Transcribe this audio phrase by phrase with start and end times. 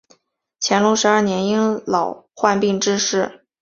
[0.59, 3.43] 乾隆十二年因年老患病致仕。